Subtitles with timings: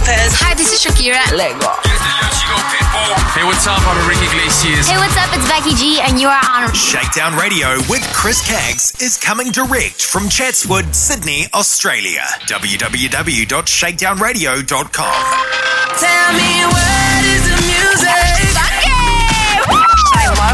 [0.00, 0.32] Lopez.
[0.40, 1.20] Hi, this is Shakira.
[1.36, 1.68] Lego.
[3.36, 3.80] Hey, what's up?
[3.86, 4.88] I'm Enrique Iglesias.
[4.88, 5.28] Hey, what's up?
[5.36, 10.02] It's Becky G, and you are on Shakedown Radio with Chris Caggs is coming direct
[10.02, 12.22] from Chatswood, Sydney, Australia.
[12.48, 15.24] www.shakedownradio.com.
[16.00, 17.09] Tell me what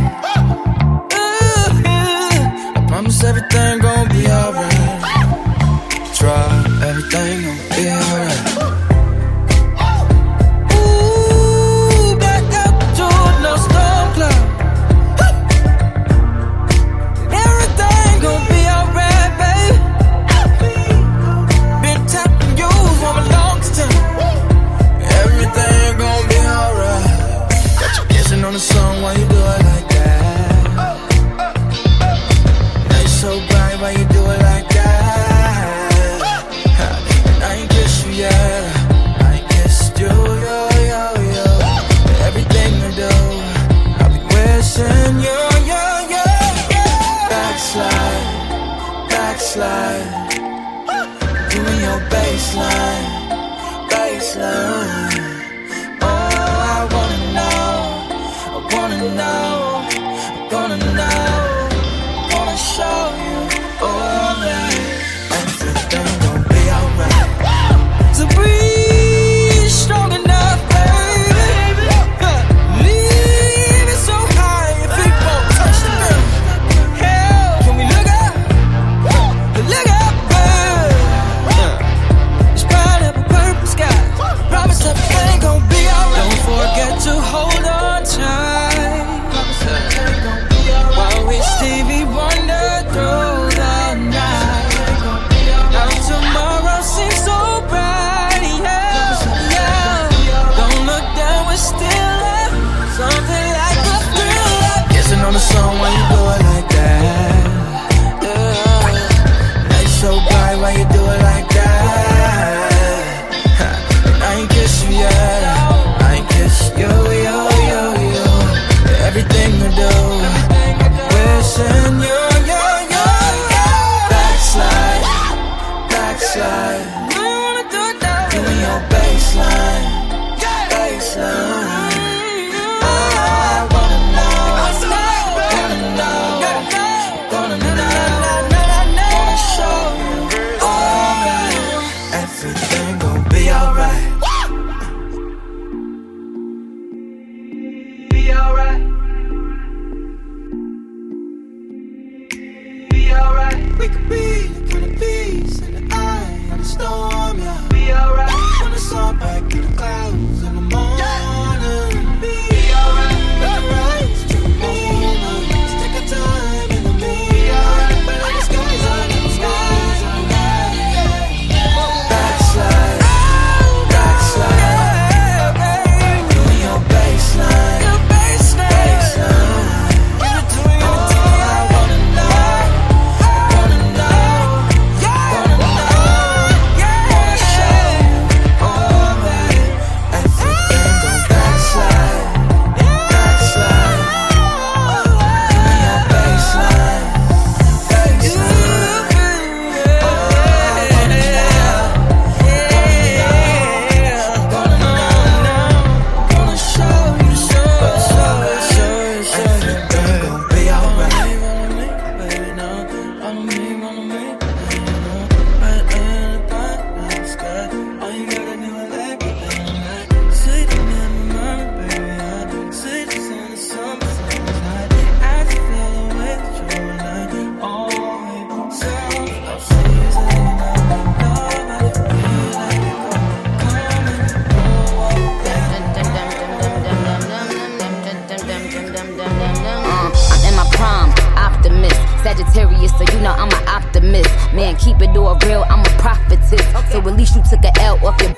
[3.03, 5.01] Promise everything gonna be alright.
[6.15, 8.52] Try everything gonna be alright.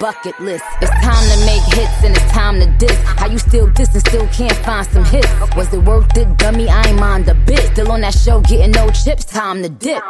[0.06, 0.64] Bucket list.
[0.84, 2.96] It's time to make hits and it's time to diss.
[3.18, 5.28] How you still diss and still can't find some hits?
[5.56, 6.70] Was it worth it, dummy?
[6.70, 7.72] I ain't mind a bit.
[7.74, 10.04] Still on that show, getting no chips, time to dip.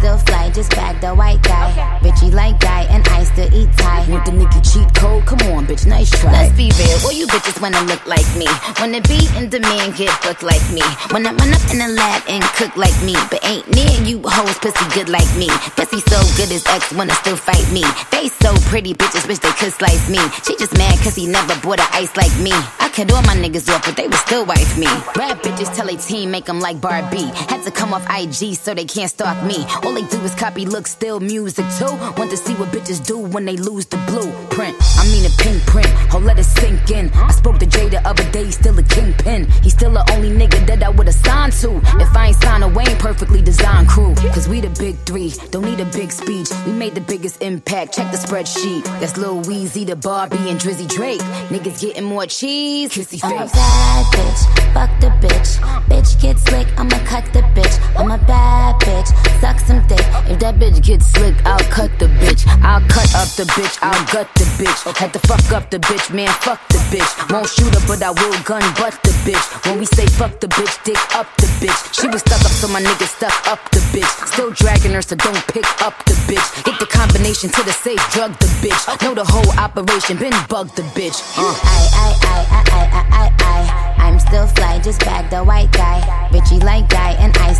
[0.00, 1.68] Still fly, just bag the white guy.
[2.00, 4.08] Bitchy like guy, and I still eat Thai.
[4.08, 5.24] Want the Nicki cheat code?
[5.26, 6.32] Come on, bitch, nice try.
[6.32, 8.48] Let's be real, all you bitches wanna look like me.
[8.80, 10.82] Wanna be in demand, get booked like me.
[11.12, 13.14] Wanna run up in the lab and cook like me.
[13.30, 15.48] But ain't near you hoes pussy good like me.
[15.76, 17.84] Pussy so good his ex wanna still fight me.
[18.08, 20.20] Face so pretty, bitches wish they could slice me.
[20.44, 22.56] She just mad cause he never bought a ice like me.
[22.80, 24.88] I cut all my niggas off, but they would still wife me.
[25.16, 27.28] Rap bitches tell a team, make them like Barbie.
[27.52, 29.66] Had to come off IG so they can't stalk me.
[29.84, 31.94] All they do is copy, look, still music too.
[32.16, 34.76] Want to see what bitches do when they lose the blueprint.
[34.98, 37.10] I mean a pink print, oh let it sink in.
[37.14, 39.50] I spoke to Jay the other day, he's still a kingpin.
[39.62, 41.76] He's still the only nigga that I would've signed to.
[42.00, 44.14] If I ain't signed a Wayne perfectly designed crew.
[44.34, 46.48] Cause we the big three, don't need a big speech.
[46.66, 48.84] We made the biggest impact, check the spreadsheet.
[49.00, 51.20] That's Lil Weezy, the Barbie, and Drizzy Drake.
[51.48, 53.24] Niggas getting more cheese, kissy face.
[53.24, 55.58] I'm a bad bitch, fuck the bitch.
[55.88, 57.76] Bitch get slick, I'ma cut the bitch.
[57.98, 59.08] I'm a bad bitch,
[59.40, 60.04] suck some dick.
[60.30, 62.46] If that bitch gets slick, I'll cut the bitch.
[62.62, 64.78] I'll cut up the bitch, I'll gut the bitch.
[64.96, 67.10] Had to fuck up the bitch, man, fuck the bitch.
[67.32, 69.44] Won't shoot her, but I will gun butt the bitch.
[69.66, 71.78] When we say fuck the bitch, dick up the bitch.
[71.94, 74.10] She was stuck up, so my nigga stuck up the bitch.
[74.28, 76.64] Still dragging her, so don't pick up the bitch.
[76.64, 78.80] Get the combination to the safe, drug the bitch.
[79.02, 81.18] Know the whole operation, been bug the bitch.
[81.38, 81.54] Uh.
[81.64, 83.90] I, I, I, I, I, I, I, I.
[84.10, 86.00] I'm still fly, just bag the white guy.
[86.32, 87.52] Bitchy like guy, and I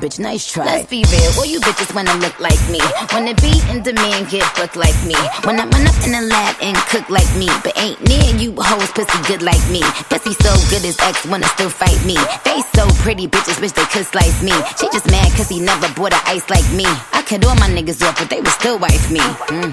[0.00, 0.64] bitch, nice try.
[0.64, 2.80] Let's be real, all you bitches wanna look like me.
[3.12, 5.16] Wanna be in demand, get booked like me.
[5.44, 7.48] Wanna run up in the lab and cook like me.
[7.62, 9.82] But ain't near you hoes pussy good like me.
[10.10, 12.16] Pussy so good his ex wanna still fight me.
[12.44, 14.52] Face so pretty, bitches wish they could slice me.
[14.78, 16.86] She just mad cause he never bought a ice like me.
[17.12, 19.20] I cut all my niggas off, but they would still wife me.
[19.52, 19.72] Mm.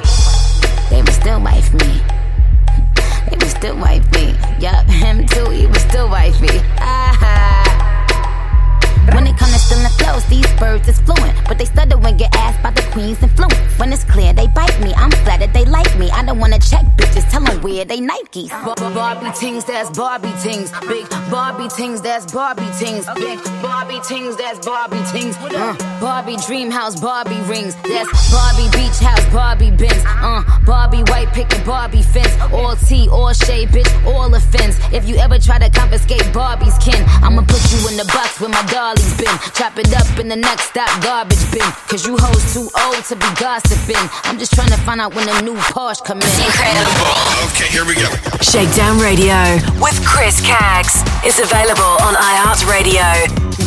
[0.89, 2.01] They would still wife me.
[3.29, 4.35] They would still wife me.
[4.59, 6.59] Yup, him too, he would still wife me.
[6.79, 7.21] Ah.
[9.13, 11.33] When it comes to stealing flows, these birds is fluent.
[11.47, 13.55] But they stutter when get asked by the queen's influence.
[13.79, 16.09] When it's clear they bite me, I'm flattered they like me.
[16.11, 18.49] I don't wanna check bitches, tell them where they Nikes.
[18.49, 20.71] Bar- bar- Barbie tings, that's Barbie tings.
[20.87, 23.05] Big Barbie tings, that's Barbie tings.
[23.15, 25.35] Big Barbie tings, that's Barbie tings.
[25.37, 27.75] Uh, Barbie dream house, Barbie rings.
[27.83, 30.03] That's Barbie beach house, Barbie Benz.
[30.05, 32.33] Uh, Barbie white picket, Barbie fence.
[32.53, 34.77] All tea, all shade, bitch, all offense.
[34.91, 38.49] If you ever try to confiscate Barbie's kin, I'ma put you in the box where
[38.49, 39.37] my dolly's been.
[39.61, 41.61] Chop it up in the next stop, garbage bin.
[41.85, 44.09] Cause you hoes too old to be gossiping.
[44.25, 46.25] I'm just trying to find out when the new Porsche come in.
[46.25, 48.09] Okay, here we go.
[48.41, 49.37] Shakedown Radio
[49.77, 53.05] with Chris Caggs is available on iHeartRadio.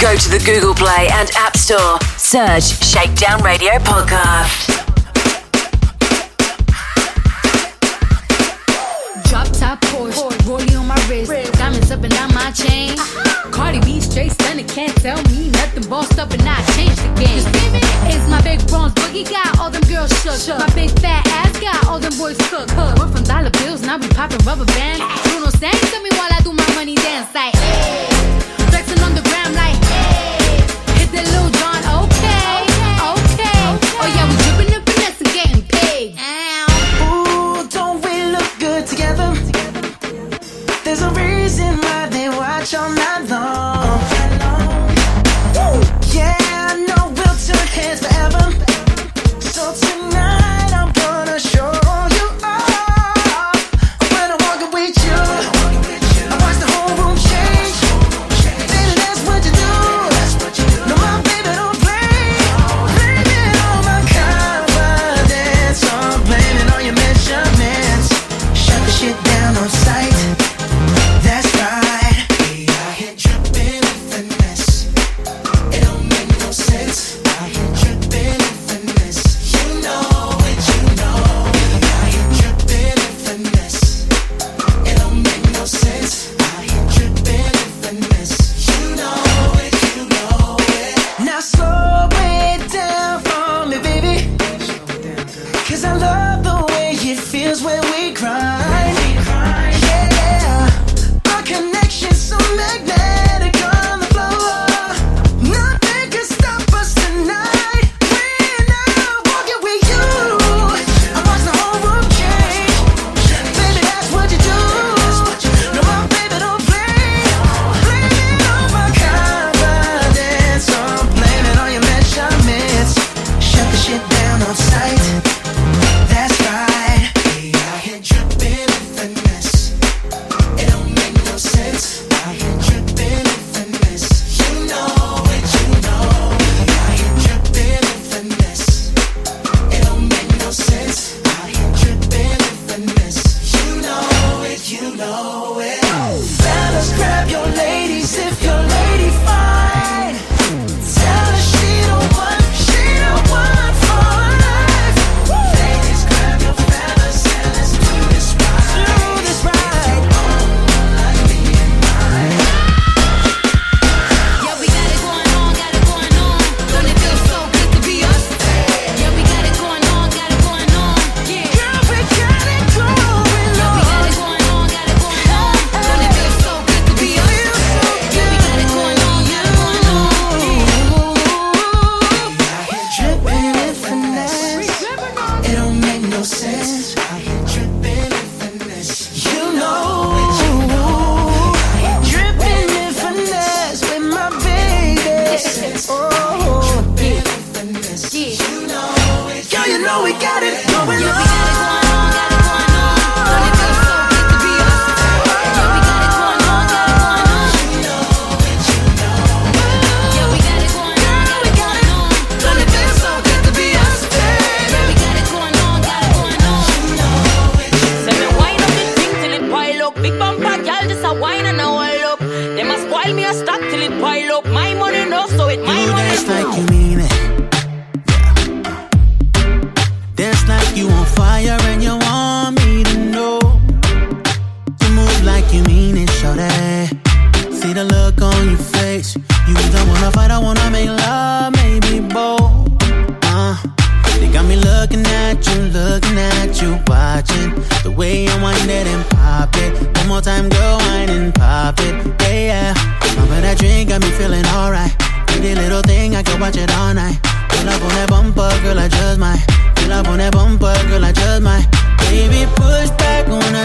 [0.03, 2.03] Go to the Google Play and App Store.
[2.19, 4.75] Search Shakedown Radio Podcast.
[9.31, 11.44] Drop top Porsche, rollie on my wrist, diamonds
[11.95, 12.97] up and down my chain.
[13.53, 15.89] Cardi B straight stunning, can't tell me nothing.
[15.89, 17.45] Bossed up and I changed the game.
[18.11, 20.59] It's my big bronze boogie got all them girls shook.
[20.59, 22.75] My big fat ass got all them boys cooked.
[22.77, 25.01] Went from dollar bills, now we popping rubber bands.
[25.23, 27.55] Bruno sang to me while I do my money dance like.
[27.55, 28.44] Hey.
[42.65, 43.14] Watch all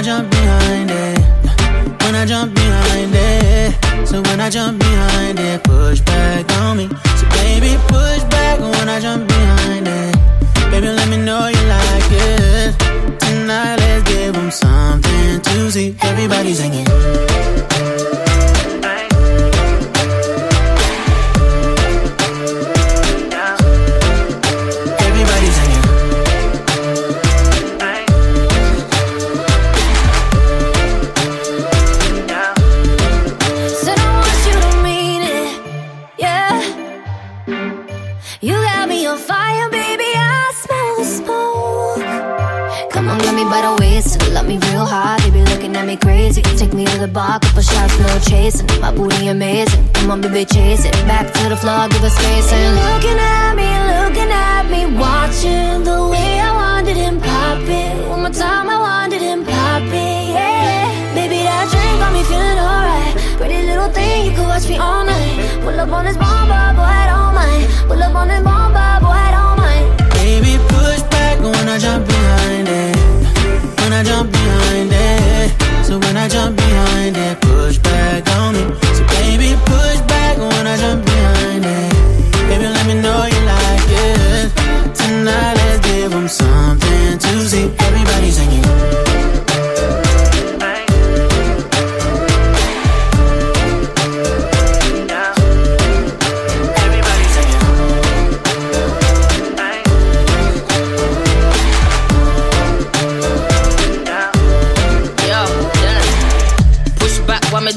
[0.09, 1.19] jump behind it.
[2.01, 4.07] When I jump behind it.
[4.07, 6.87] So when I jump behind it, push back on me.
[7.19, 9.28] So baby, push back when I jump
[50.45, 50.93] Chase it.
[51.05, 52.49] Back to the floor, give us space.
[52.53, 58.07] And looking at me, looking at me, watching the way I wanted him pop it.
[58.07, 61.13] One more time, I wanted him pop it, yeah.
[61.13, 63.13] Baby, that drink got me feeling alright.
[63.35, 65.59] Pretty little thing, you could watch me all night.
[65.59, 67.67] Pull up on this bomber, boy, I don't mind.
[67.89, 69.85] Pull up on this bomber, boy, I don't mind.
[70.23, 72.95] Baby, push back when I jump behind it.
[73.83, 75.51] When I jump behind it.
[75.83, 77.38] So when I jump behind it,
[80.71, 81.93] I behind it.
[82.47, 84.51] Baby, let me know you like it.
[84.93, 87.71] Tonight, let's give 'em something to see.
[87.79, 88.65] Everybody singing.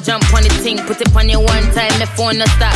[0.04, 0.78] Jump on the thing.
[0.88, 2.71] Put it on you one time, my phone no stop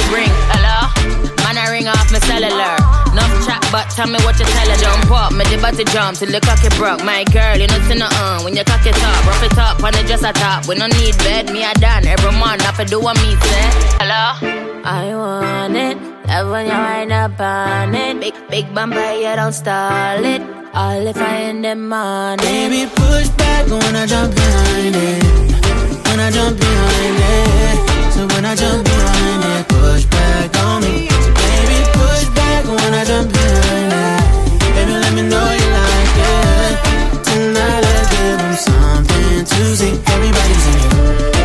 [2.37, 2.77] cellular.
[3.13, 4.77] Enough chat, but tell me what you tell her.
[4.77, 7.03] Jump up, me the body jump till the cocky broke.
[7.05, 8.43] My girl, you know see no uh.
[8.45, 10.69] When you cock it up, rough it up, on it just a top.
[10.69, 12.07] We no need bed, me a done.
[12.07, 13.67] Every month, I fi do what me say.
[14.01, 14.37] Hello?
[14.85, 15.97] I want it.
[16.29, 18.21] Love when you wind up on it.
[18.21, 20.43] Big, big bumper, you don't stall it.
[20.75, 22.45] All if I in the morning.
[22.45, 25.25] Baby, push back when I jump behind it.
[26.07, 28.13] When I jump behind it.
[28.13, 31.16] So when I jump behind it, push back on me.
[32.67, 34.61] Baby, when I jump it.
[34.75, 37.25] Baby, let me know you like it.
[37.25, 40.01] Tonight, let's give something to see.
[40.13, 41.36] Everybody singing.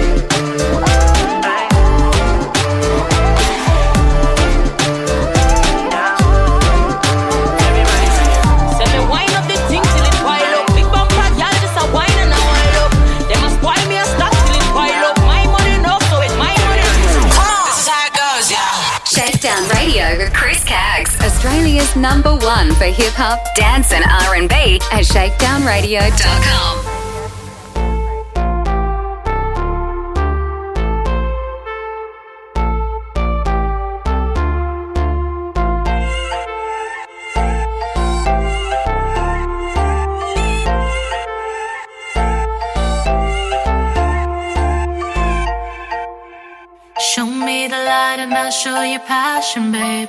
[21.96, 26.92] Number one for hip hop, dance, and R&B at shakedownradio.com.
[47.00, 50.08] Show me the light and I'll show you passion, babe.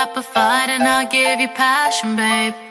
[0.00, 2.69] Up a fight and I'll give you passion, babe.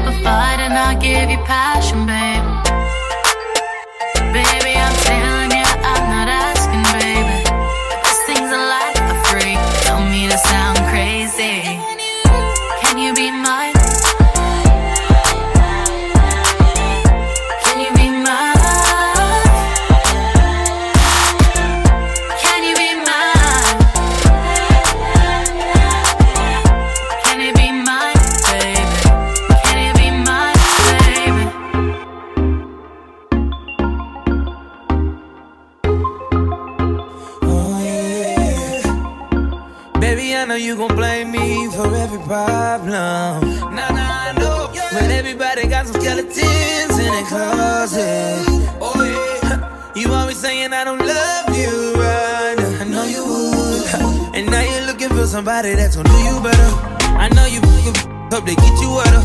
[0.00, 2.39] Up a fight and I'll give you passion, babe.
[55.70, 56.70] Somebody that's gonna do you better.
[57.18, 57.60] I know you
[58.30, 59.22] hope they get you wetter.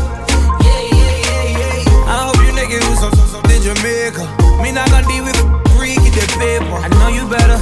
[0.62, 2.12] Yeah, yeah, yeah, yeah.
[2.12, 4.22] I hope you niggas with some, some, something Jamaica.
[4.62, 5.36] Me not gonna deal with
[5.74, 6.76] freak in that paper.
[6.76, 7.58] I know you better.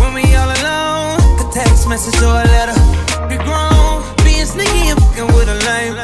[0.00, 2.76] When we all alone, a text message or a letter.
[3.28, 5.94] Be grown, being sneaky and fucking with a lame.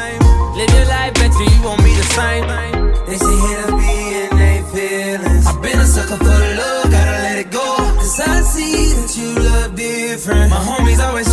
[0.57, 2.45] Live your life, bet you won't be the same.
[3.05, 3.93] They say hit me
[4.25, 5.45] and they feelings.
[5.45, 7.67] I've been a sucker for the love, gotta let it go.
[8.01, 10.49] Cause I see that you love different.
[10.49, 11.26] My homies always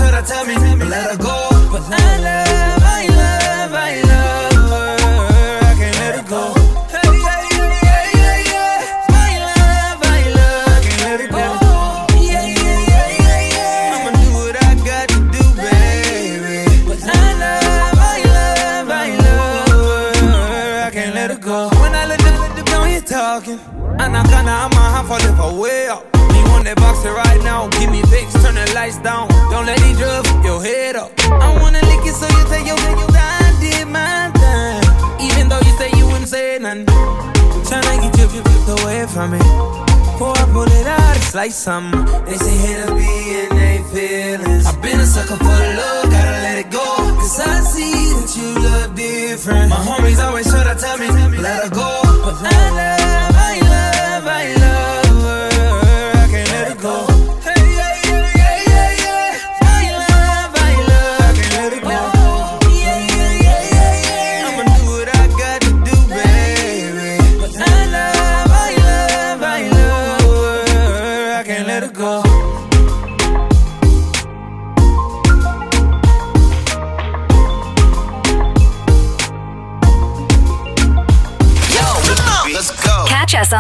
[27.55, 27.81] boxer?
[27.81, 29.29] Give me Vicks, turn the lights down.
[29.51, 31.13] Don't let these drugs fuck your head up.
[31.31, 35.27] I wanna lick it so you take your your time, did my thing.
[35.27, 36.87] Even though you say you wouldn't say nothing.
[37.69, 39.39] Tryna get you, you away from me.
[39.39, 42.05] Before I pull it out, it's like something.
[42.27, 44.67] They say hit a B and they feelings.
[44.67, 46.87] I've been a sucker for love, gotta let it go.
[47.19, 49.71] Cause I see that you look different.
[49.71, 51.91] My homies always try to tell me, let her go.
[52.25, 53.24] But I love,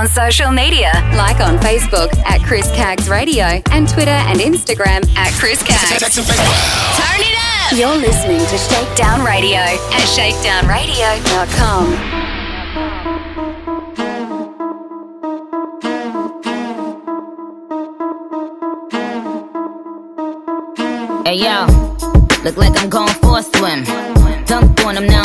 [0.04, 5.32] on social media, like on Facebook at Chris Caggs Radio and Twitter and Instagram at
[5.38, 6.14] Chris Caggs.
[6.14, 7.72] Turn it up!
[7.72, 11.94] You're listening to Shakedown Radio at shakedownradio.com.
[21.24, 21.66] Hey yo,
[22.44, 23.84] look like I'm going for a swim.
[24.44, 25.24] Dunked on him, now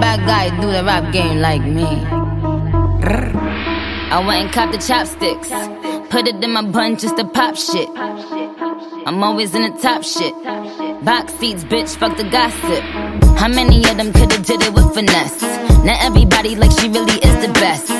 [0.00, 1.84] bad guy do the rap game like me.
[4.12, 5.50] I went and copped the chopsticks.
[6.10, 7.88] Put it in my bun just to pop shit.
[9.06, 10.34] I'm always in the top shit.
[11.04, 12.82] Box seats, bitch, fuck the gossip.
[13.38, 15.42] How many of them could've did it with finesse?
[15.84, 17.99] Now everybody like she really is the best.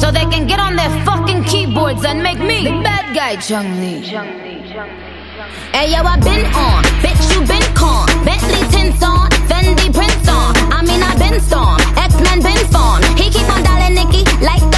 [0.00, 4.00] So they can get on their fucking keyboards and make me the bad guy, Chun-Li.
[5.72, 8.06] Hey yo, I been on, bitch you been con.
[8.24, 10.54] Bentley tints on, Fendi prints on.
[10.72, 13.04] I mean I been storm, X Men been formed.
[13.18, 14.71] He keep on dialing Nicki like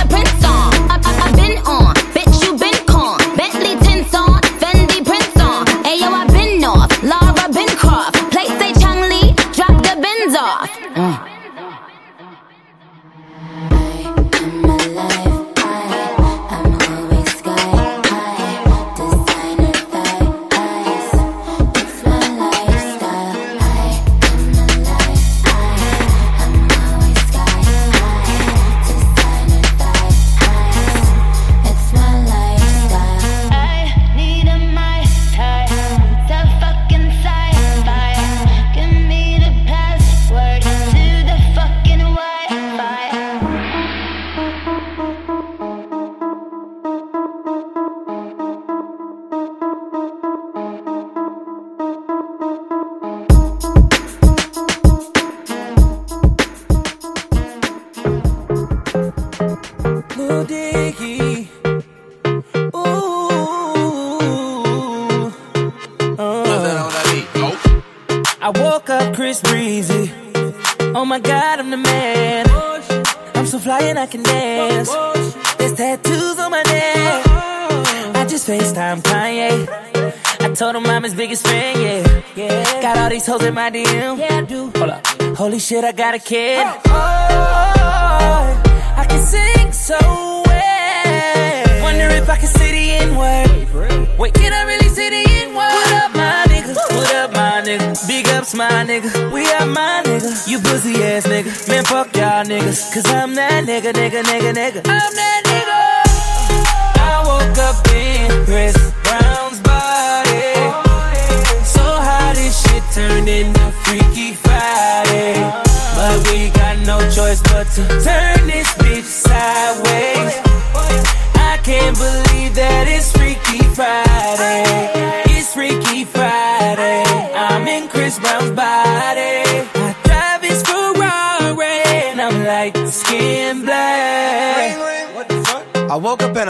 [85.65, 86.61] shit, I got a kid.
[86.61, 88.63] Oh, oh
[89.01, 89.97] I can sing so
[90.45, 91.83] well.
[91.83, 94.19] Wonder if I can say the N word.
[94.19, 95.73] Wait, can I really say the N word?
[95.73, 96.75] What up, my nigga?
[96.95, 98.07] What up, my nigga?
[98.07, 99.33] Big ups, my nigga.
[99.33, 100.47] We are my nigga.
[100.47, 101.69] You pussy ass nigga.
[101.69, 102.93] Man, fuck y'all niggas.
[102.93, 104.81] Cause I'm that nigga, nigga, nigga, nigga.
[104.85, 105.34] I'm that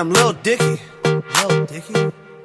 [0.04, 0.78] I'm Lil Dicky.
[1.02, 1.94] Lil Dicky?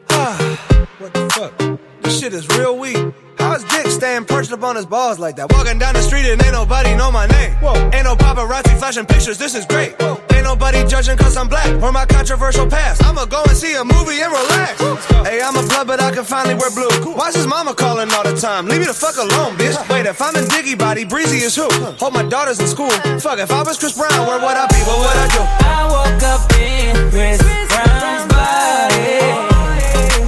[0.08, 1.80] what the fuck?
[2.02, 2.96] This shit is real weak.
[3.38, 5.52] How is Dick staying perched up on his balls like that?
[5.52, 7.52] Walking down the street and ain't nobody know my name.
[7.56, 7.74] Whoa.
[7.94, 9.92] Ain't no paparazzi flashing pictures, this is great.
[10.02, 10.29] Whoa.
[10.50, 13.06] Ain't nobody judging cause I'm black or my controversial past.
[13.06, 14.82] I'ma go and see a movie and relax.
[15.30, 16.90] Hey, I'm a blood, but I can finally wear blue.
[17.14, 18.66] Why's his mama calling all the time?
[18.66, 19.78] Leave me the fuck alone, bitch.
[19.92, 21.70] Wait, if I'm in Dicky body, Breezy is who?
[22.02, 22.90] Hope my daughter's in school.
[23.22, 24.82] Fuck, if I was Chris Brown, where would I be?
[24.90, 25.42] What would I do?
[25.70, 27.38] I woke up in Chris
[27.70, 29.22] Brown's body.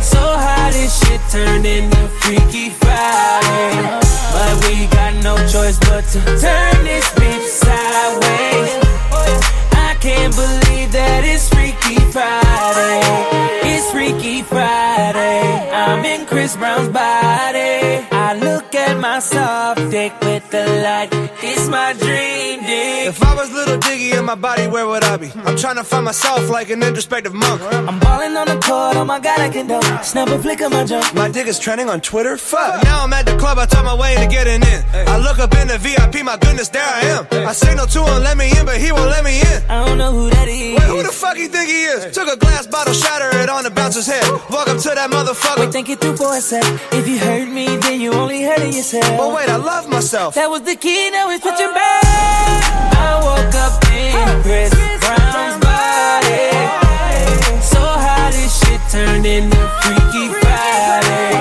[0.06, 3.74] So how this shit turned into Freaky Friday.
[4.38, 8.91] But we got no choice but to turn this bitch sideways.
[10.02, 13.70] Can't believe that it's Freaky Friday.
[13.70, 15.70] It's Freaky Friday.
[15.70, 17.61] I'm in Chris Brown's body.
[19.22, 21.10] Soft dick with the light.
[21.44, 23.08] It's my dream dick.
[23.08, 25.32] If I was little Dicky in my body, where would I be?
[25.46, 27.62] I'm trying to find myself like an introspective monk.
[27.62, 30.04] I'm balling on the court, oh my god, I can dunk.
[30.04, 31.14] Snap a flick of my jump.
[31.14, 32.36] My dick is trending on Twitter.
[32.36, 32.84] Fuck.
[32.84, 34.84] Now I'm at the club, I talk my way into getting in.
[35.08, 37.28] I look up in the VIP, my goodness, there I am.
[37.48, 39.62] I signal to him, let me in, but he won't let me in.
[39.70, 40.80] I don't know who that is.
[40.80, 42.12] Wait, who the fuck you think he is?
[42.16, 44.26] Took a glass bottle, shatter it on the bouncer's head.
[44.50, 45.60] Welcome to that motherfucker.
[45.60, 46.64] Wait, think it through for a sec.
[46.92, 49.11] If you hurt me, then you only hurting yourself.
[49.18, 50.36] But wait, I love myself.
[50.36, 52.04] That was the key, now it's switching back.
[52.96, 54.72] I woke up in Chris
[55.04, 56.50] Brown's body.
[57.62, 61.34] So how this shit turned into Freaky Friday.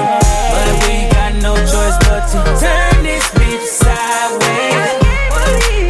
[0.52, 4.98] But we got no choice but to turn this bitch sideways.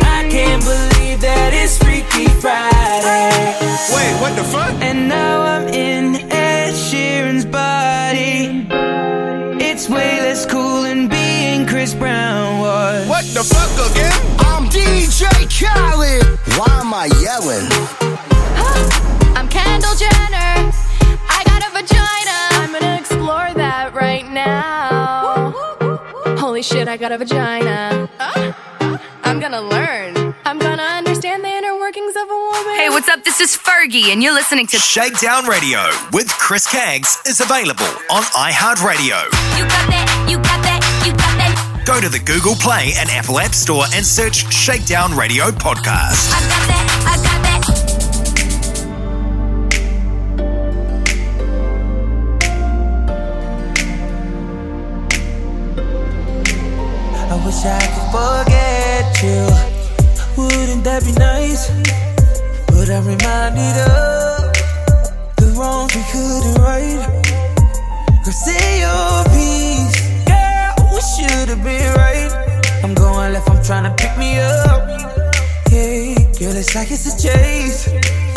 [0.04, 3.56] I can't believe that it's Freaky Friday.
[3.94, 4.72] Wait, what the fuck?
[4.80, 8.66] And now I'm in Ed Sheeran's body.
[9.62, 10.69] It's way less cool
[13.34, 14.12] the fuck again?
[14.40, 16.24] I'm DJ Khaled.
[16.58, 17.66] Why am I yelling?
[19.36, 20.72] I'm Kendall Jenner.
[21.28, 22.36] I got a vagina.
[22.58, 25.52] I'm gonna explore that right now.
[26.38, 28.08] Holy shit, I got a vagina.
[29.22, 30.34] I'm gonna learn.
[30.44, 32.74] I'm gonna understand the inner workings of a woman.
[32.74, 33.22] Hey, what's up?
[33.22, 38.22] This is Fergie, and you're listening to Shakedown Radio with Chris Caggs is available on
[38.34, 39.24] iHeartRadio.
[39.56, 40.69] You got that, you got that, you got that.
[41.84, 46.30] Go to the Google Play and Apple App Store and search Shakedown Radio Podcast.
[46.30, 47.60] I got that, I got that.
[57.32, 59.42] I wish I could forget you.
[60.36, 61.70] Wouldn't that be nice?
[62.66, 64.52] But I'm reminded of
[65.36, 67.00] the wrongs we couldn't right.
[68.24, 69.79] Girl, say your piece.
[71.00, 72.30] Girl, we should have been right.
[72.84, 74.88] I'm going left, I'm trying to pick me up.
[75.70, 78.29] Yeah, girl, it's like it's a chase.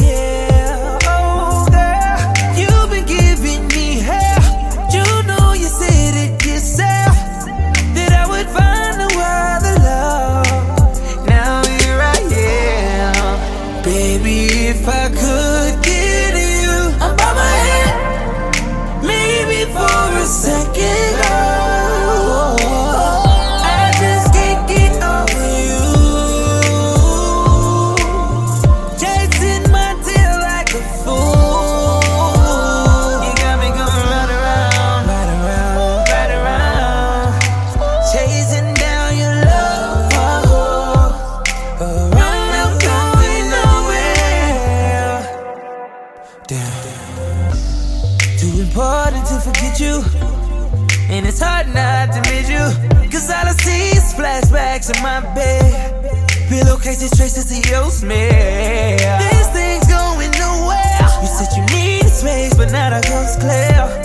[54.84, 56.04] Flashbacks in my bed.
[56.50, 58.17] Pillowcases, traces of your smell.
[59.19, 60.98] This thing's going nowhere.
[61.22, 64.03] You said you need space, but now the coast clear.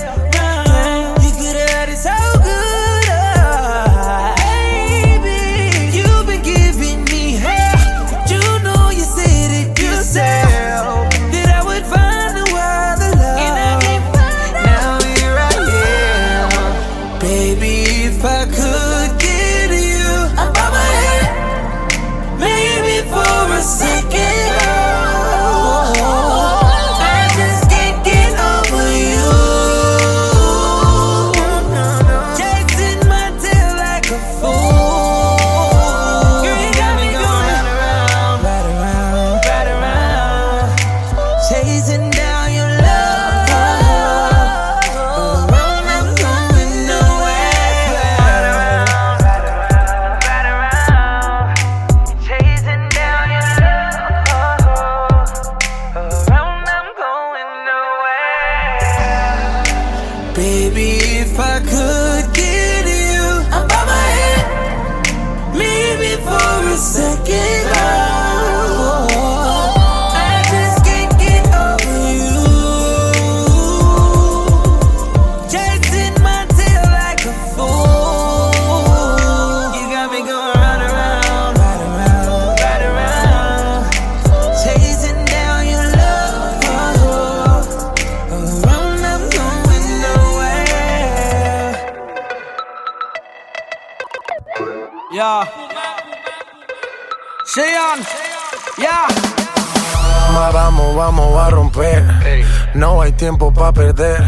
[102.74, 104.22] No hay tiempo para perder.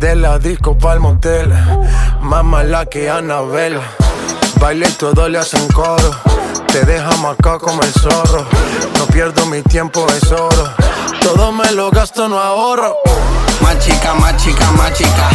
[0.00, 1.52] De la disco pa'l motel.
[2.20, 3.80] Más mala que Anabel.
[4.60, 6.10] Baile y todo le hacen coro.
[6.72, 8.46] te deja marcado como el zorro.
[8.98, 10.74] No pierdo mi tiempo, es oro.
[11.20, 12.96] Todo me lo gasto, no ahorro.
[13.60, 15.28] Más chica, más chica, más chica.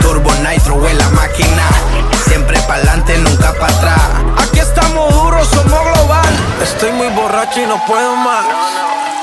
[0.00, 1.66] Turbo Nitro en la máquina.
[2.26, 4.00] Siempre pa'lante, nunca para atrás.
[4.38, 6.28] Aquí estamos duros, somos global.
[6.62, 8.44] Estoy muy borracho y no puedo más.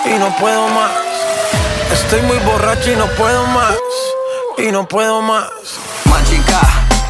[0.06, 1.07] Y no puedo más.
[1.92, 3.76] Estoy muy borracho y no puedo más.
[4.58, 5.50] Y no puedo más.
[6.06, 6.62] Machica,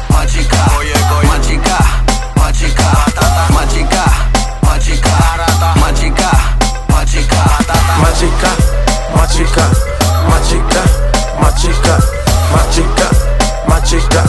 [0.08, 1.28] machica, oye, oye.
[1.28, 1.78] machica,
[2.36, 2.90] machica,
[3.52, 4.04] machica,
[4.62, 5.20] machica,
[5.80, 6.30] machica,
[6.88, 7.40] machica,
[8.00, 8.50] machica,
[9.14, 9.68] machica,
[10.30, 10.82] machica,
[11.40, 11.98] machica,
[12.52, 13.10] machica,
[13.68, 14.24] machica,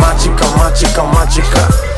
[0.00, 1.95] machica, machica, machica.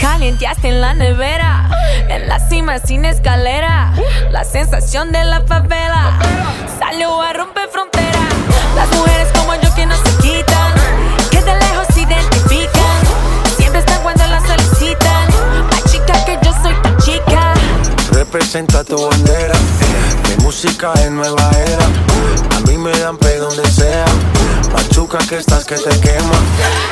[0.00, 1.68] Calienteaste en la nevera,
[2.08, 3.92] en la cima sin escalera.
[4.30, 6.18] La sensación de la favela
[6.78, 8.20] salió a romper frontera.
[8.74, 10.72] Las mujeres como yo que no se quitan,
[11.30, 13.00] que de lejos se identifican.
[13.56, 15.28] Siempre están cuando las solicitan.
[15.70, 17.54] Más chica que yo soy tu chica.
[18.12, 19.54] Representa tu bandera.
[20.28, 22.56] Mi música es nueva era.
[22.56, 24.04] A mí me dan pe donde sea.
[24.72, 26.34] Machuca que estás que te quema.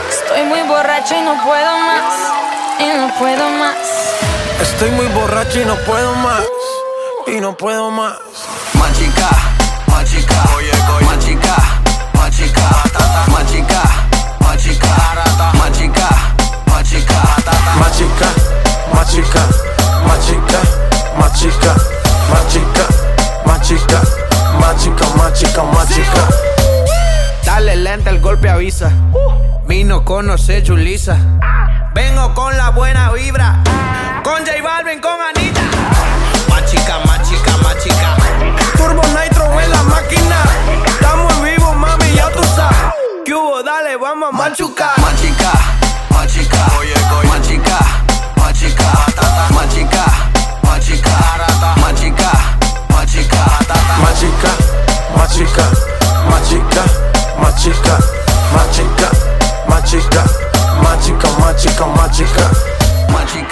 [0.08, 2.51] Estoy muy borracho y no puedo más
[2.86, 3.76] no puedo más.
[4.60, 6.42] Estoy muy borracho y no puedo más.
[7.26, 8.14] Y no puedo más.
[8.74, 9.28] Machica,
[9.86, 11.06] machica, oye, oye.
[11.06, 11.56] machica,
[12.14, 12.68] machica,
[13.30, 13.82] machica,
[14.40, 14.92] machica,
[15.54, 16.08] machica, machica,
[16.68, 17.20] machica,
[17.78, 18.26] machica,
[18.96, 19.42] machica,
[21.04, 21.74] machica,
[22.28, 22.86] machica,
[23.46, 24.00] machica,
[24.60, 26.28] machica, machica, machica.
[27.44, 28.90] Dale lenta el golpe avisa.
[29.66, 31.18] Vino conoce Julisa.
[31.94, 33.62] Vengo con la buena vibra.
[34.24, 35.60] Con J Balvin, con Anita.
[36.48, 38.16] Más chica, más chica, más chica.
[38.76, 40.42] Turbo Nitro en la máquina.
[40.86, 42.76] Estamos en vivo, mami, ya tú sabes.
[43.26, 43.62] ¿Qué hubo?
[43.62, 44.98] Dale, vamos a machucar.
[45.00, 45.52] Más chica,
[46.10, 46.56] más chica.
[46.64, 47.78] Más chica, más chica.
[48.36, 48.84] Más chica,
[49.50, 50.04] más chica.
[50.62, 51.10] Más chica,
[51.76, 52.32] más chica.
[52.82, 54.48] Más chica,
[55.18, 55.64] más chica,
[56.28, 56.84] más chica,
[57.40, 57.98] más chica,
[58.54, 59.10] más chica,
[59.68, 60.41] más chica, más
[61.52, 62.50] Magica, magica,
[63.12, 63.51] magica.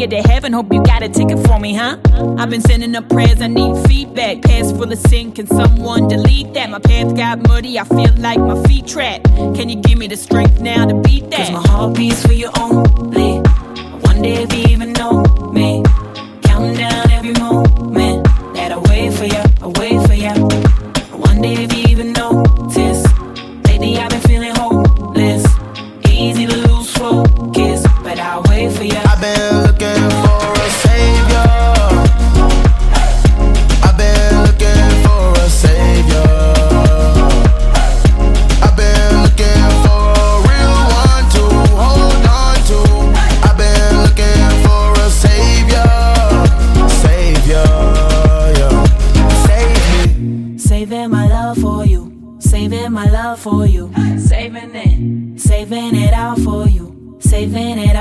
[0.00, 1.98] Get to heaven, hope you got a ticket for me, huh?
[2.38, 4.40] I've been sending up prayers, I need feedback.
[4.40, 6.70] Past full of sin, can someone delete that?
[6.70, 9.26] My path got muddy, I feel like my feet trapped.
[9.56, 11.48] Can you give me the strength now to beat that?
[11.48, 12.69] Cause my heart beats for you only.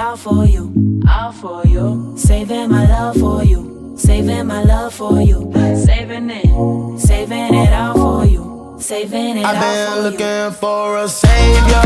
[0.09, 2.13] all for you, all for you.
[2.17, 5.51] Saving my love for you, saving my love for you.
[5.85, 10.17] Saving it, saving it all for you, saving it I've all for you.
[10.17, 11.85] I've been looking for a savior.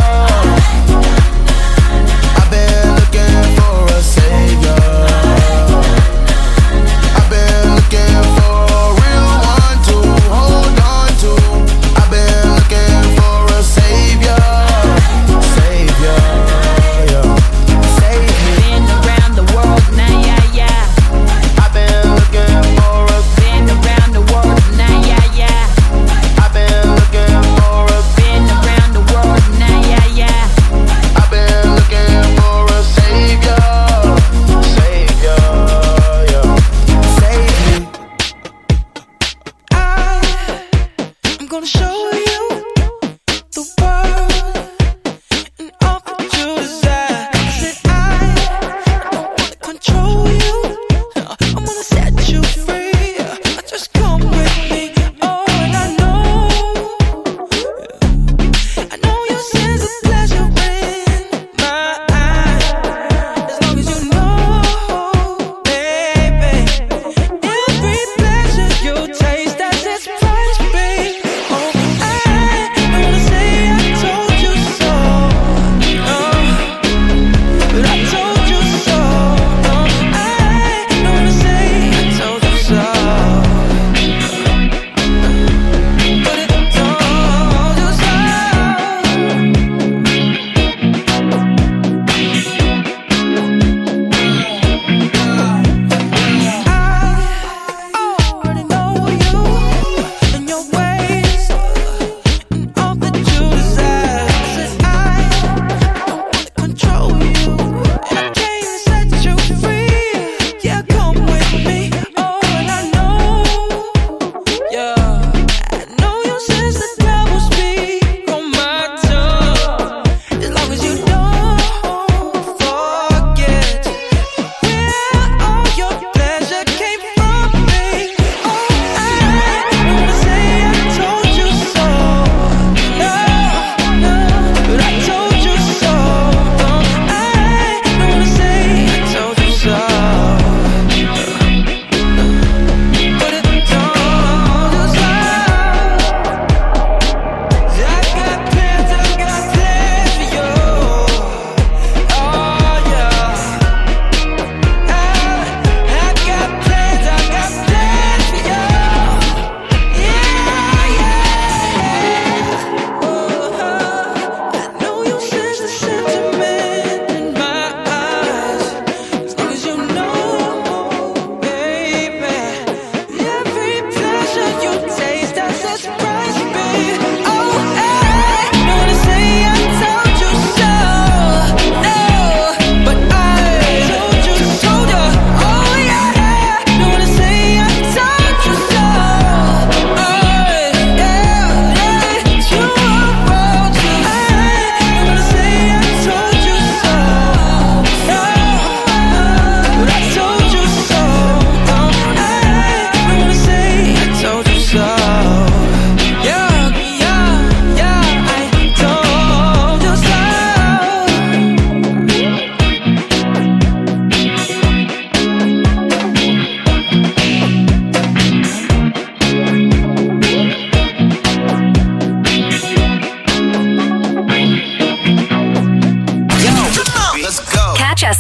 [2.40, 5.13] I've been looking for a savior.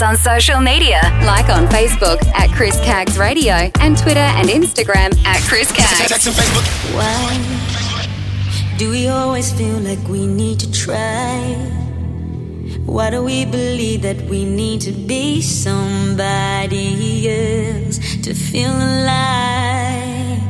[0.03, 5.41] on social media, like on Facebook at Chris Caggs Radio and Twitter and Instagram at
[5.47, 6.27] Chris Caggs.
[6.93, 11.55] Why do we always feel like we need to try?
[12.85, 20.41] Why do we believe that we need to be somebody else to feel alive?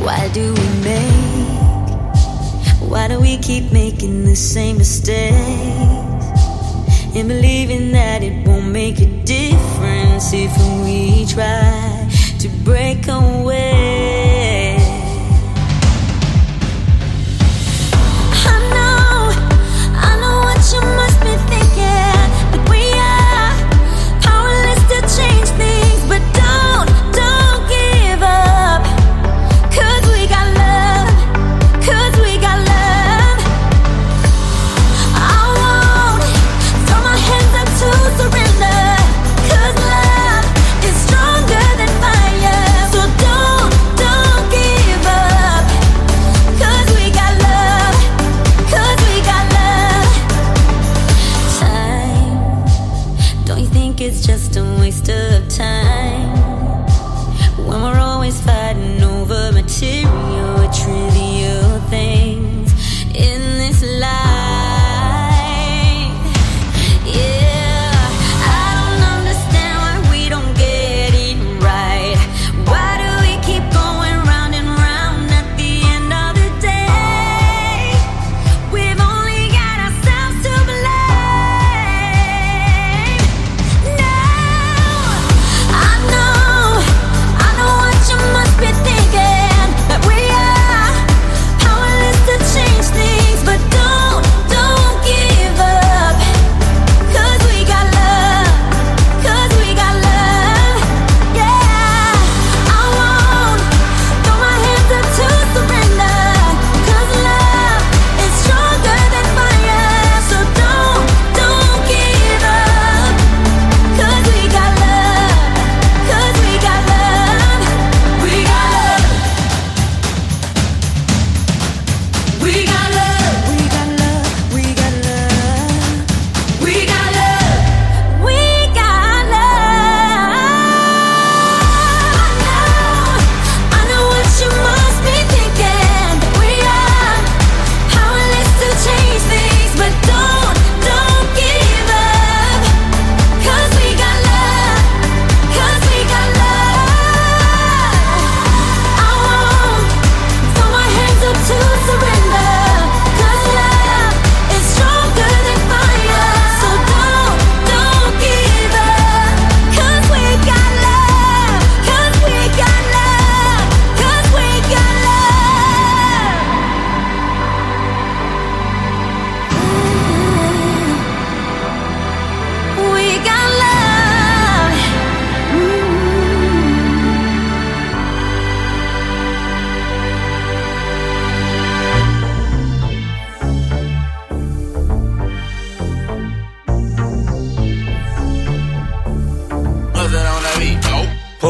[0.00, 1.86] Why do we make?
[2.90, 6.05] Why do we keep making the same mistake?
[7.16, 10.52] and believing that it won't make a difference if
[10.84, 12.06] we try
[12.38, 14.05] to break away.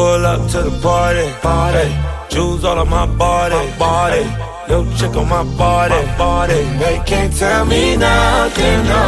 [0.07, 1.87] Pull up to the party, party.
[2.33, 4.23] Jewels all on my body, body.
[4.69, 6.61] Yo, chick on my body, body.
[6.81, 9.03] They can't tell me nothing, no.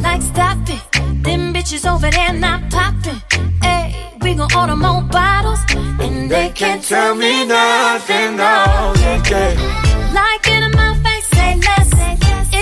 [0.00, 0.82] Like stop it,
[1.22, 3.20] them bitches over there not popping.
[3.60, 3.84] Hey,
[4.22, 8.54] we gon' order more bottles, and they can't Tell me nothing, no.
[9.02, 10.10] Yeah, yeah.
[10.18, 11.90] Like it in my face, say less.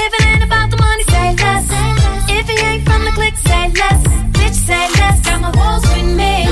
[0.03, 1.67] If it ain't about the money, say less.
[2.29, 4.03] If he ain't from the clique, say less.
[4.35, 5.21] Bitch, say less.
[5.25, 5.86] Got my walls with
[6.17, 6.45] me.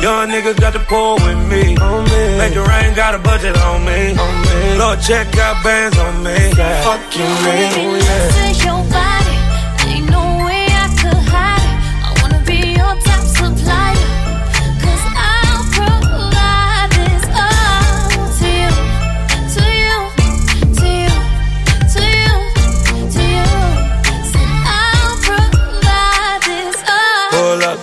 [0.00, 1.76] Young niggas got the pull with me.
[1.76, 2.22] On me.
[2.38, 4.16] Make it rain, got a budget on me.
[4.16, 4.78] On me.
[4.78, 6.36] Lord, check out bands on me.
[6.82, 7.72] Fuck you, man.
[7.76, 9.21] Oh, yeah.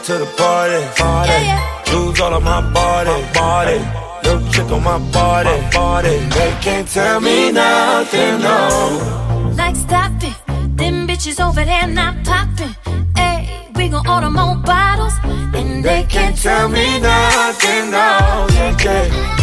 [0.09, 1.29] To the party, party.
[1.29, 1.83] Yeah, yeah.
[1.85, 3.77] Jewels all on my body, body.
[4.23, 6.17] Yo, chick on my body, body.
[6.37, 9.53] They can't tell me nothing, no.
[9.55, 10.35] Like stop it,
[10.77, 12.75] them bitches over there not popping.
[13.15, 18.47] Hey, we gon' order more bottles, and they can't Tell me nothing, no.
[18.57, 19.38] Yeah, yeah.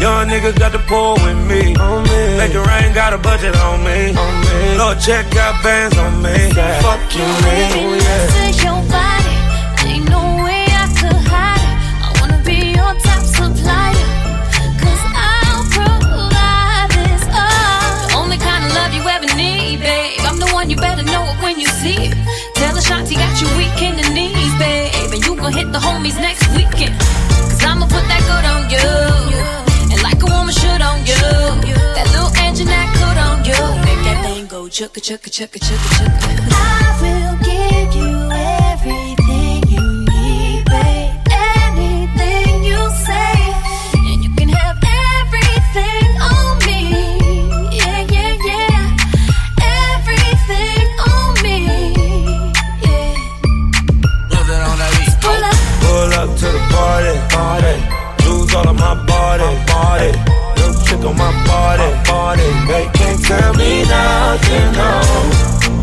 [0.00, 1.74] Young niggas got the pull with me.
[1.76, 2.36] On me.
[2.38, 4.14] Make it rain, got a budget on me.
[4.14, 4.78] On me.
[4.78, 6.36] Lord, check out bands on me.
[6.54, 7.70] Fuck you, man.
[7.74, 8.26] Oh, yeah.
[8.36, 9.34] Say your body,
[9.90, 11.76] ain't no way I could hide it.
[12.06, 14.06] I wanna be your top supplier.
[14.78, 18.08] 'Cause I'll provide this all.
[18.08, 20.20] The only kind of love you ever need, babe.
[20.28, 22.14] I'm the one you better know it when you see it.
[22.54, 25.12] Tell the shots he got you weak in the knees, babe.
[25.12, 26.94] And you gon' hit the homies next weekend.
[34.78, 36.54] Chugga chugga chugga chugga chugga.
[36.54, 37.77] I will give
[63.28, 64.90] tell me nothing, no.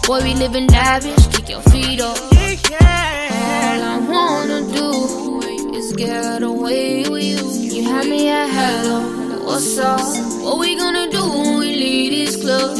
[0.06, 2.16] Boy, we living lavish, kick your feet up.
[2.18, 5.40] All I wanna do
[5.74, 7.44] is get away with you.
[7.74, 10.00] You had me at hello, what's up?
[10.42, 12.76] What we gonna do when we leave this club?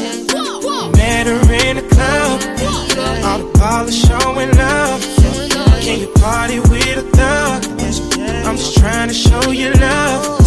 [0.95, 2.41] Met her in the club.
[3.25, 5.01] All the ballers showing love.
[5.81, 7.65] Can you party with a thug?
[8.45, 10.39] I'm just trying to show you love.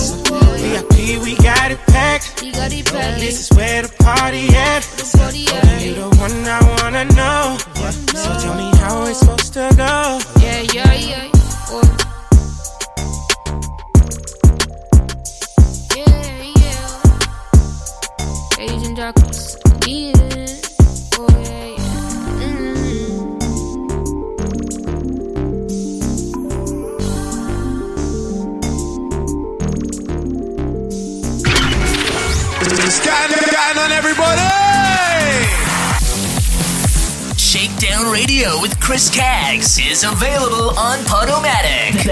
[0.60, 2.40] VIP, we got it packed.
[2.40, 4.93] This is where the party at.
[5.34, 7.58] You the one I wanna know.
[8.14, 10.20] So tell me how it's supposed to go.
[10.40, 11.30] Yeah, yeah, yeah.
[15.96, 17.00] Yeah, yeah.
[18.60, 19.56] Asian darkness,
[19.86, 20.13] yeah.
[38.04, 42.06] Shakedown Radio with Chris Caggs is available on Podomatic.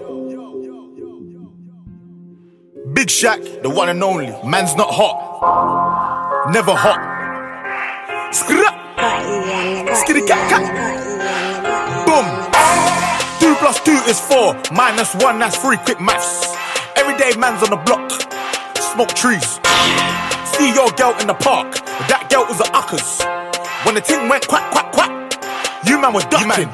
[2.94, 4.28] Big Shaq, the one and only.
[4.46, 6.52] Man's not hot.
[6.52, 7.00] Never hot.
[8.34, 8.70] Skra.
[9.96, 10.93] Skitty cat cat.
[13.64, 13.74] Boom.
[13.86, 14.60] Two plus is four.
[14.76, 15.78] Minus one, that's three.
[15.78, 16.52] Quick maths.
[16.98, 18.12] Everyday man's on the block.
[18.76, 19.60] Smoke trees.
[20.52, 21.72] See your girl in the park.
[21.72, 23.24] But that girl was a uckers.
[23.86, 25.12] When the ting went quack, quack, quack.
[25.88, 26.68] You man were ducking.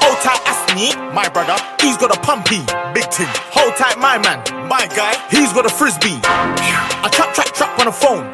[0.00, 1.60] Hold tight, Asni, my brother.
[1.80, 2.64] He's got a pumpy,
[2.96, 3.28] big ting.
[3.52, 5.12] Hold tight, my man, my guy.
[5.28, 6.20] He's got a frisbee.
[6.24, 8.24] I trap, trap, trap on the phone.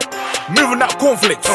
[0.55, 1.51] Moving that cornflakes.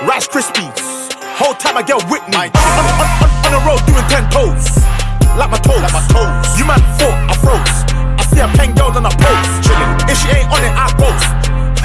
[0.00, 1.12] Rice Krispies.
[1.36, 2.48] Whole time I get Whitney.
[2.56, 4.99] On, on, on, on the road doing ten toes.
[5.38, 5.82] Like my toes.
[5.82, 6.58] Like my toes.
[6.58, 7.78] You man thought I froze.
[8.18, 9.50] I see a pen girl on a pose.
[9.64, 9.92] Chilling.
[10.10, 11.26] If she ain't on it, I post.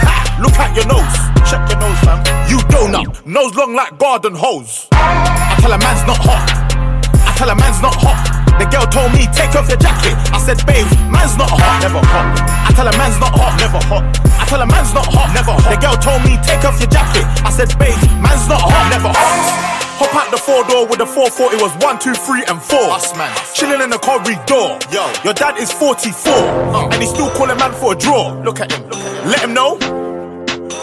[0.02, 0.40] Ha!
[0.42, 1.16] Look at your nose.
[1.50, 2.20] Check your nose, fam.
[2.50, 3.26] You donut.
[3.26, 4.88] Nose long like garden hose.
[4.92, 6.46] I tell a man's not hot.
[7.26, 8.18] I tell a man's not hot.
[8.60, 10.16] The girl told me, take off your jacket.
[10.32, 11.82] I said, babe, man's not hot.
[11.84, 12.65] Never hot.
[12.76, 13.56] I tell a man's not hot.
[13.56, 14.04] Never hot.
[14.36, 15.32] I tell a man's not hot.
[15.32, 15.64] Never hot.
[15.72, 17.24] The girl told me, take off your jacket.
[17.48, 18.92] I said, babe, man's not hot.
[18.92, 19.96] Never hot.
[19.96, 22.84] Hop out the four door with the 440 was one, two, three, and four.
[22.92, 23.32] Us man.
[23.56, 24.76] Chilling in the corridor.
[24.92, 25.08] Yo.
[25.24, 26.92] Your dad is 44.
[26.92, 28.36] And he's still calling man for a draw.
[28.44, 28.92] Look at him.
[28.92, 29.32] Look at him.
[29.32, 29.80] Let him know.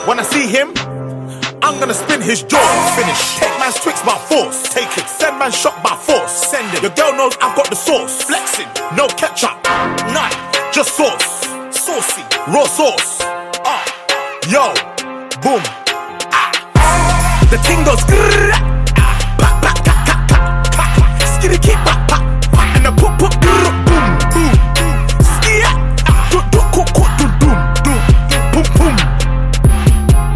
[0.09, 0.73] When I see him,
[1.61, 2.65] I'm gonna spin his jaw.
[2.97, 3.37] Finish.
[3.37, 4.65] Take man's twix by force.
[4.73, 5.05] Take it.
[5.13, 6.33] Send man shot by force.
[6.33, 6.81] Send it.
[6.81, 8.25] Your girl knows I've got the sauce.
[8.25, 8.73] Flexing.
[8.97, 9.61] No ketchup.
[10.09, 10.33] None.
[10.73, 11.52] Just sauce.
[11.93, 12.23] Saucy.
[12.49, 13.19] Raw sauce.
[13.67, 13.85] Ah.
[14.49, 14.73] Yo.
[15.45, 15.61] Boom.
[16.33, 16.49] Ah.
[17.51, 18.01] The thing goes.
[18.09, 18.49] grrrr.
[19.37, 20.37] Pa, pa, ka, ka, ka,
[20.73, 20.85] ka.
[21.37, 22.17] Skitty keep pa, pa,
[22.49, 22.63] pa.
[22.77, 24.97] And the put, put, grrrr, boom, boom, boom.
[25.37, 25.69] Skia.
[26.33, 28.01] Do, do, cook, cook, do, doom, doom.
[28.57, 28.97] Boom, boom.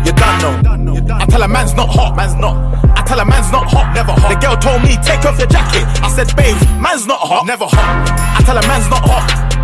[0.04, 1.16] You done know.
[1.16, 2.52] I tell a man's not hot, man's not.
[2.98, 4.28] I tell a man's not hot, never hot.
[4.28, 5.88] The girl told me, take off your jacket.
[6.04, 8.12] I said, babe, man's not hot, never hot.
[8.36, 9.55] I tell a man's not hot.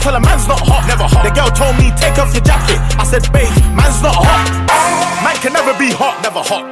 [0.00, 1.22] Tell a man's not hot, never hot.
[1.22, 2.80] The girl told me, take off your jacket.
[2.96, 4.48] I said, babe, man's not hot.
[5.22, 6.64] Man can never be hot, never hot.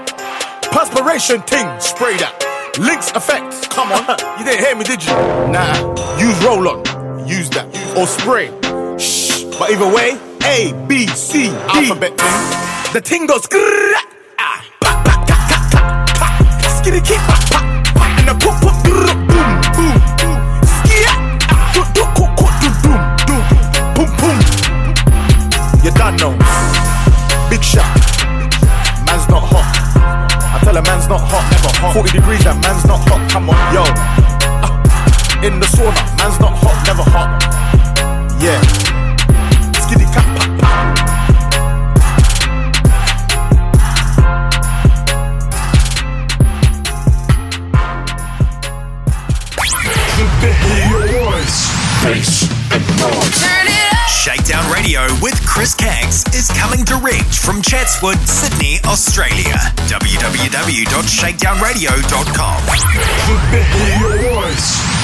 [0.73, 2.33] Perspiration ting, spray that.
[2.81, 4.17] Lynx effect, come on.
[4.41, 5.13] you didn't hear me, did you?
[5.53, 5.77] Nah,
[6.17, 6.81] use roll on,
[7.29, 7.69] use that.
[7.99, 8.49] Or spray.
[8.97, 9.45] Shh.
[9.59, 10.17] But either way,
[10.49, 11.57] A, B, C, D.
[11.69, 12.93] Alphabet ting.
[12.97, 13.45] The ting goes
[14.41, 15.81] ah, pa, pa, ka, ka, ka,
[16.17, 16.29] ka.
[16.81, 17.38] Skitty keep
[30.69, 31.95] Tell a man's not hot, never hot.
[31.95, 33.25] 40 degrees, that man's not hot.
[33.31, 33.85] Come on, yo.
[34.61, 37.41] Ah, in the sauna, man's not hot, never hot.
[38.39, 38.88] Yeah.
[55.49, 59.57] Chris Caggs is coming direct from Chatswood, Sydney, Australia.
[59.89, 62.63] www.shakedownradio.com.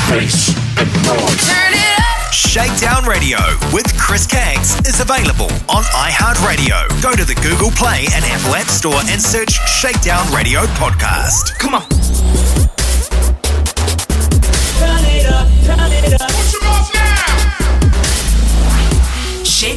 [0.04, 2.32] Turn it up.
[2.32, 3.38] Shakedown Radio
[3.72, 6.86] with Chris Caggs is available on iHeartRadio.
[7.02, 11.58] Go to the Google Play and Apple App Store and search Shakedown Radio Podcast.
[11.58, 12.03] Come on.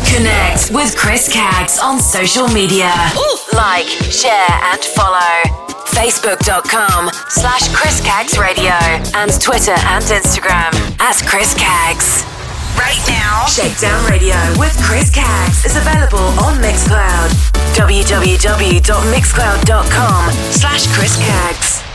[0.08, 2.88] Connect with Chris Caggs on social media.
[3.52, 5.20] Like, share, and follow.
[5.92, 8.72] Facebook.com slash Chris Caggs Radio
[9.20, 12.24] and Twitter and Instagram at Chris Caggs.
[12.76, 17.30] Right now, Shakedown Radio with Chris Caggs is available on Mixcloud.
[17.74, 21.85] www.mixcloud.com slash Chris Caggs.